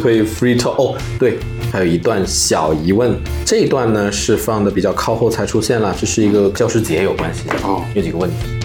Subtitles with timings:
[0.00, 0.74] free talk。
[0.76, 1.38] 哦，对，
[1.72, 8.57] 还有一段小疑问，这一段呢是放的比较靠后才出现了，这是一个教师节有关系的哦有几个问题。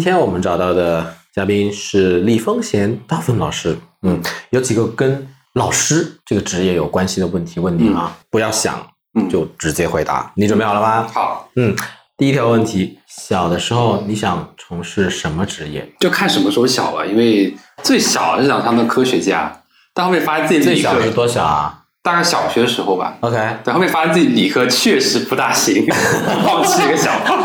[0.00, 10.32] 天我们找到的嘉宾是李丰贤大芬老师，嗯，有几个跟老师这个职业有关系的问题问你啊，不要想，嗯就直接回答。
[10.34, 11.06] 你准备好了吗？
[11.12, 11.74] 好，嗯，
[12.16, 15.92] 第一条问题，小的时候你想从事什么职业？
[16.00, 23.16] 就看什么时候小吧，因为最小是想当个科学家，但后面发现自己最小是多小啊大概小学的时候吧。
[23.20, 25.84] ？OK，对，后面发现自己理科确实不大行，
[26.46, 27.36] 放弃一个想法，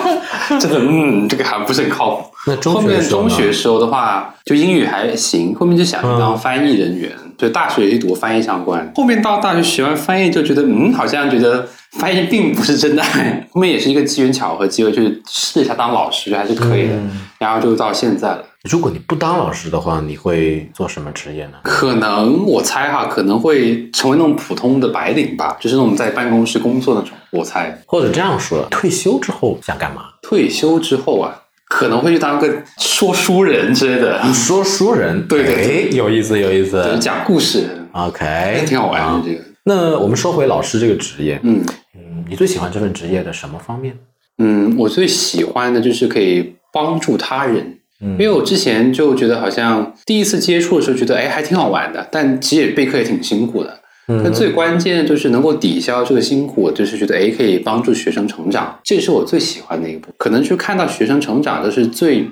[0.58, 2.31] 真 的，嗯，这个还不是很靠谱。
[2.47, 8.91] 那中后面中学时候的话，就英语还行，后面就想嗯当翻译人员，所以大学也读翻译相关。
[8.95, 13.47] 后面到大学学完翻译，就觉得嗯，好像觉得翻译并不是真爱。
[13.51, 16.95] 后面也是一个机缘巧合机会去试一下当老师，还是可以的。
[16.95, 18.43] 嗯然后就到现在了。
[18.63, 21.57] 如果你不当老师的话，你会做什么职业呢？
[21.63, 27.11] 可能我猜哈，可能会成为那种普通的白领吧，就是那种在办公室工作那种。
[27.31, 30.03] 我猜或者这样说，退休之后想干嘛？
[30.23, 31.35] 退休之后啊，
[31.76, 36.98] 可能会去当个说书人之类的，说书人，对对对哎有意思，有意思。
[37.02, 39.44] 讲故事，OK，挺好玩啊的这个。
[39.66, 41.62] 那我们说回老师这个职业，嗯
[41.94, 43.94] 嗯，你最喜欢这份职业的什么方面？
[44.38, 47.80] 嗯，我最喜欢的就是可以帮助他人。
[48.02, 53.80] 嗯因为我之前就觉得好像第一次接触的时候觉得哎还挺好玩的，但其实备课也挺辛苦的。
[54.07, 60.09] 那最关键就是能够抵消这个辛苦，我就是觉得哎可以帮助学生成长，这是我最喜欢的一步。
[60.17, 62.29] 可能去看到学生成长，这是最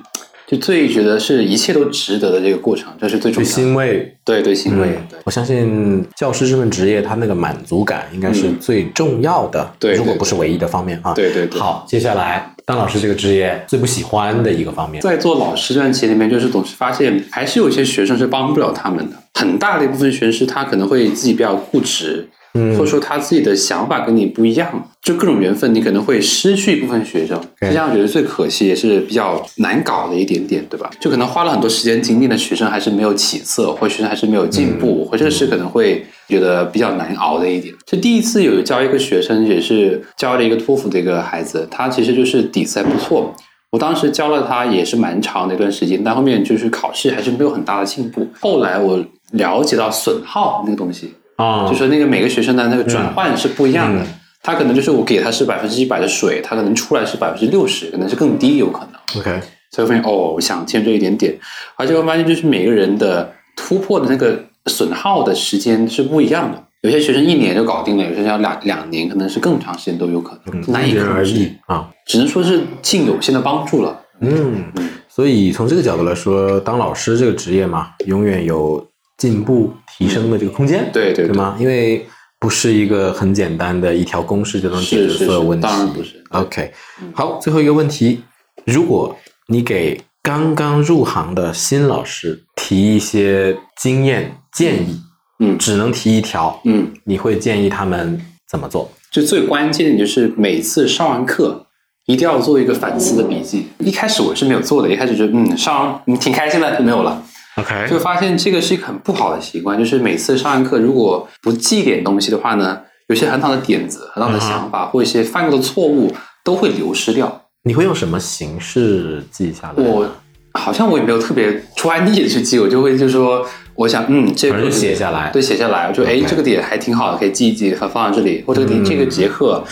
[0.53, 3.63] 就最觉得是一切都值得的这个过程，这是最重最要的。
[3.63, 4.15] 欣慰。
[4.23, 4.97] 对对，欣慰。
[5.23, 11.13] 我相信教师这份职业，他那个满足感应该是嗯最重要的，对对如果不是唯一的方面啊。
[11.13, 19.17] 对对对好，接下来当老师这个职业最不喜欢的一个方面，在做老师这段期间里面，就是总是发现还是有些学生是帮不了他们的。
[19.33, 27.39] 很大的一部分学生是他可能会自己比较固执，嗯或者说他自己的想法跟你不一样，就各种缘分，你可能会失去一部分学生。
[27.59, 30.89] 对这样觉得最可惜，也是比较难搞的一点点，对吧？
[30.99, 37.73] 就可能花了很多时间精力的学生还是没有起色，或学生还是没有进步，或者是可能会觉得比较难熬的一点。
[37.85, 43.33] 就第一次有教一个学生，也是教了一个托福的一个孩子，他其实就是底子还不错。
[43.71, 48.27] 我当时教了他也是蛮长的一段时间，但后面就是考试还是没有很大的进步。
[48.39, 54.01] 后来我了解到损耗那个东西，啊，就说那个每个学生的那个转换是不一样的。
[54.01, 54.07] 嗯
[54.45, 59.21] 他可能就是我给他是百分之一百的水，他可能出来是百分之六十，可能是更低有可能。
[59.21, 59.39] OK，
[59.71, 61.33] 所以我发现哦，我想欠这一点点，
[61.77, 66.61] 而且我发现就是每个人的突破的那个损耗的时间是不一样的。
[66.81, 71.49] 有些学生一年就搞定了，有些人要两两年，可能是更长时间都有可能，难以因人而控制异。
[71.67, 71.89] 啊。
[72.05, 73.97] 只能说是尽有限的帮助了。
[74.19, 74.65] 嗯，
[75.07, 78.85] 所以从这个角度来说，当老师这个职业嘛，永远有
[79.17, 81.55] 进步提升的这个空间，对对对吗？
[81.59, 82.05] 因为
[82.39, 85.63] 不是一个很简单的一条公式就能解决所有问题。
[85.67, 86.71] 当然不是 OK，
[87.13, 88.23] 好，最后一个问题，
[88.65, 89.15] 如果
[89.47, 94.99] 你给刚刚入行的新老师提一些经验建议，
[95.39, 98.89] 嗯只能提一条，嗯，你会建议他们怎么做？
[99.11, 101.67] 就最关键的就是每次上完课
[102.07, 103.67] 一定要做一个反思的笔记。
[103.79, 107.23] 一开始我是没有做的，一开始就嗯上完嗯挺开心的就没有了。
[107.55, 116.11] OK，就发现这个是一个很不好的习惯，就是每次上完课如果不记点东西的话呢，有些很好的点子、很好的想法、或一些犯过的错误
[116.43, 117.41] 都会流失掉。
[117.63, 119.83] 你会用什么形式记下来？
[119.83, 120.09] 我
[120.53, 123.45] 好像我也没有特别专业的去记，我就会就是说，
[123.75, 129.63] 我想嗯，这个写下来对，写下来，我就哎这个点还挺好的，可以记一记，放放在这里，或者你嗯这个节课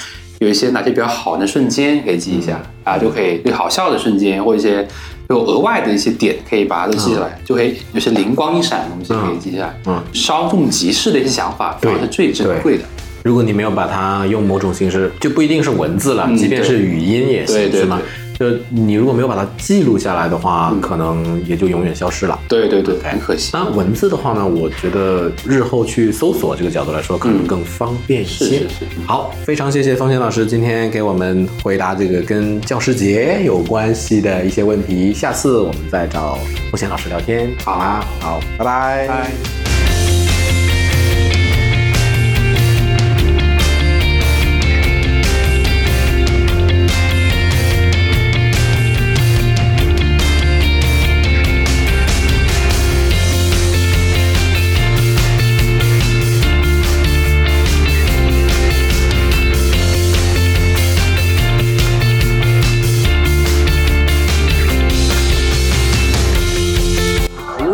[0.42, 4.86] 有一些哪些比较好的瞬间可以记一下、啊，就可以对好笑的瞬间或一些
[5.30, 12.84] 有额外的一些点可以把它都记下来，就可以有些灵光一闪的东西可以记下来，嗯稍纵即逝的一些想法，对反而是最珍贵的。
[13.24, 18.02] 如果你没有把它用某种形式，就不一定是文字了，嗯即便是语音也行，对对是吗？
[18.42, 22.40] 就你如果没有把它记录下来的话，可能也就永远消失了。
[22.48, 23.52] 对对对，很可惜。
[23.54, 28.46] 那，文字的话呢，我觉得日后去搜索这个角度来说，可能更方便一些。
[28.46, 35.14] 是是是好，非常谢谢方贤老师今天给我们回答这个跟教师节有关系的一些问题。
[35.14, 36.40] 下次我们再找
[36.72, 38.04] 方贤老师聊天，好啊？
[38.20, 39.08] 好，拜拜。
[39.08, 39.61] 拜。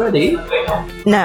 [0.08, 1.18] No，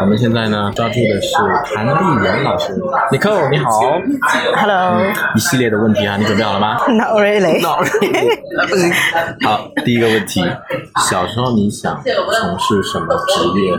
[0.00, 1.34] 我们现在呢抓住的是
[1.72, 1.90] 谭丽
[2.24, 2.72] 媛老师
[3.12, 3.70] ，Nicole 你好
[4.56, 5.00] ，Hello，
[5.36, 6.78] 一系列的问题啊，你准备好了吗？
[6.90, 7.62] Not really。
[9.46, 10.42] 好，第一个问题，
[11.08, 13.72] 小时候你想从事什么职业？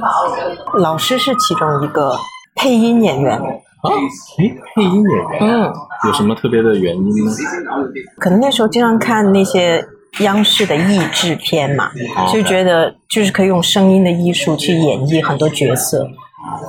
[0.80, 2.16] 老师是其中一个
[2.56, 3.92] 配音演员，啊，
[4.38, 5.74] 诶，配音演员，嗯，
[6.08, 7.26] 有什么特别的原因？
[7.26, 7.32] 呢？
[8.20, 9.86] 可能那时候经常看那些
[10.20, 11.92] 央视的译制片嘛，
[12.32, 16.08] 就觉得就是可以用声音的艺术去演绎很多角色，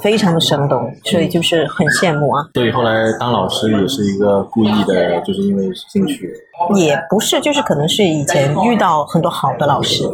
[0.03, 2.47] 非常的生动，所以就是很羡慕啊。
[2.55, 6.33] 所以后来当老师也是一个故意的，就是因为兴趣。
[6.77, 10.09] 也不是，就是可能是以前遇到很多好的老师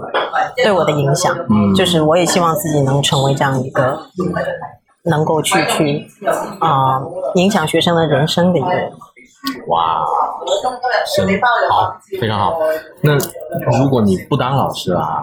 [0.57, 4.01] 对我的影响，嗯就是我也希望自己能成为这样一个
[5.05, 6.09] 能够去去
[6.59, 7.01] 啊、
[7.35, 8.91] 影响学生的人生的一个人。
[9.69, 10.03] 哇，
[11.07, 11.27] 行，
[11.71, 12.59] 好，非常好。
[13.03, 13.15] 那
[13.79, 15.23] 如果你不当老师啊，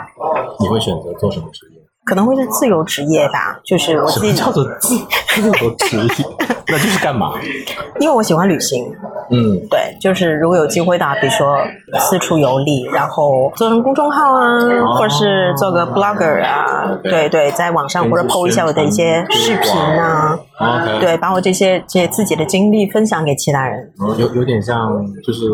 [0.59, 1.76] 你会选择做什么职业？
[2.07, 6.25] 可能会是自由职业吧，就是我自己，么叫做 自由职业？
[6.69, 7.33] 那就是干嘛？
[7.99, 8.85] 因为我喜欢旅行，
[9.29, 11.57] 嗯，对，就是如果有机会的话，比如说
[11.99, 14.59] 四处游历，然后做成公众号啊，
[14.97, 20.37] 或者是做个 blogger 啊对对，在网上或者 PO 一下我的一些视频啊
[20.99, 24.89] 对，把我这些这些自己的经历分享给其他人有有点像，
[25.23, 25.45] 就是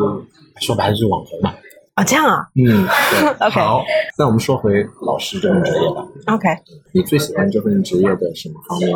[0.60, 1.52] 说白了就是网红嘛。
[1.96, 3.30] 啊，这样啊嗯，对。
[3.48, 3.84] OK 好，
[4.18, 6.04] 那我们说回老师这份职业吧。
[6.34, 6.48] ，OK，
[6.92, 8.90] 你最喜欢这份职业的什么方面？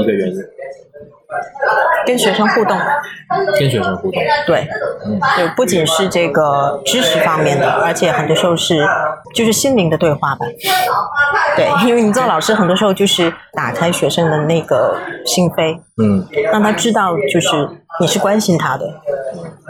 [0.00, 0.36] 一个原因，
[2.06, 2.76] 跟学生互动，
[3.58, 4.22] 跟学生互动。
[4.46, 4.66] 对，
[5.06, 8.84] 嗯对，不仅是这个知识方面的，而且很多时候是
[9.32, 10.46] 就是心灵的对话吧。
[11.56, 17.48] 对，因为你做老师，很多时候就是打开学生的那个心扉，嗯，让他知道就是
[18.00, 18.86] 你是关心他的，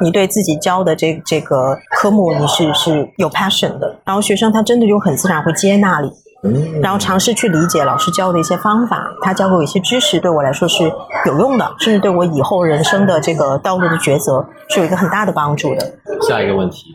[0.03, 6.11] 你对自己教的这这个科目你是是有 passion 的，然后学生他真的就很自然会接纳你，
[6.43, 10.85] 嗯，然后尝试去理解老师教的一些方法，他教给我一些知识，对我来说是
[11.27, 15.93] 有用的，甚至对我以后人生的这个道路的抉择是有一个很大的帮助的。
[16.23, 16.87] 下一个问题，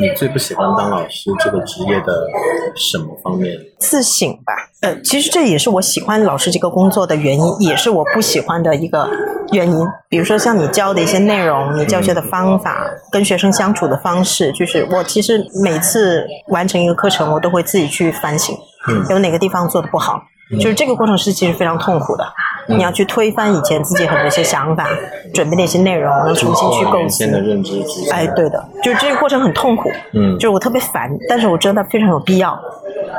[0.00, 2.26] 你最不喜欢当老师这个职业的
[2.74, 3.56] 什么方面？
[3.78, 4.52] 自省吧，
[4.82, 9.08] 呃，其实这也是我喜欢老师这个工作的原因，也是我不喜欢的一个
[9.52, 9.86] 原因。
[10.08, 18.56] 比如说像你教的一些内容，你教学的方法，跟学生相处的方式，就是我其实每次完成一个课程，我都会自己去反省，
[18.88, 20.20] 嗯有哪个地方做的不好。
[20.52, 22.24] 就是这个过程是其实非常痛苦的，
[22.68, 24.88] 你要去推翻以前自己很多一些想法，
[25.34, 27.30] 准备的一些内容，然后重新去构思。
[27.30, 27.82] 的认知。
[28.10, 32.58] 哎，对的，就是这个过程很痛苦，嗯就是我特别烦，但是我知道它非常有必要，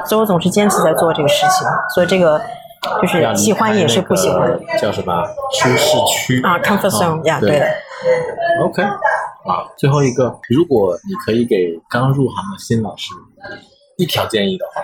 [0.07, 2.41] 所以我总是坚持在做这个事情，所以这个
[3.01, 5.23] 就是喜欢也是不喜欢叫什么？
[5.51, 7.65] 舒适区啊，comfort zone 呀，对的。
[8.63, 13.13] OK，啊，最后一个，如果你可以给刚入行的新老师
[13.97, 14.81] 一条建议的话，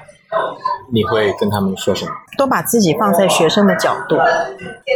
[0.91, 2.11] 你会跟他们说什么？
[2.37, 4.17] 多把自己放在学生的角度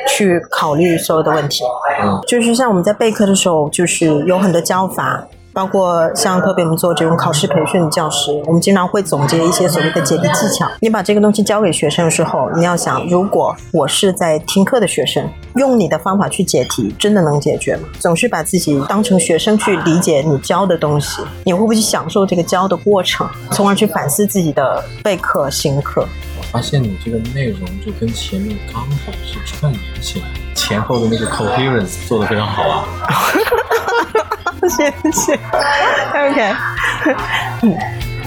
[0.09, 1.63] 去考虑所有的问题。
[2.01, 5.25] 嗯，就是像我们在备课的时候，就是有很多教法，
[5.59, 10.65] 包括像特别我们做这种考试培训的教师，我们经常会总结一些所谓的解题技巧。
[10.79, 17.89] 你把这个东西教给学生的时候，你要想，如果我是在听课的学生，用你的方法去解题，真的能解决吗？
[17.99, 26.07] 总是把自己当成学生去理解你教的东西，你会不会去享受这个教的过程，从而去反思自己的备课、行课？
[26.37, 30.25] 我发现你这个内容就跟前面刚好是串联起来，
[30.55, 32.85] 前后的那个 coherence 做得非常好啊。
[34.69, 35.33] 谢谢。
[35.33, 36.55] OK，
[37.63, 37.75] 嗯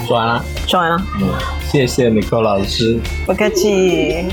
[0.06, 1.28] 说完了，说完了，嗯，
[1.70, 2.98] 谢谢 Nicole 老师。
[3.26, 4.26] 不客气。